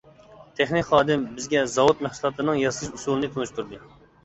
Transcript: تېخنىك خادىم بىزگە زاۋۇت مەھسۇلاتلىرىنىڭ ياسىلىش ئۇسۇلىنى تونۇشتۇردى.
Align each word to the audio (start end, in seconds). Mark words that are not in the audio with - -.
تېخنىك 0.59 0.87
خادىم 0.87 1.25
بىزگە 1.35 1.61
زاۋۇت 1.75 2.03
مەھسۇلاتلىرىنىڭ 2.07 2.59
ياسىلىش 2.65 2.99
ئۇسۇلىنى 2.99 3.33
تونۇشتۇردى. 3.39 3.85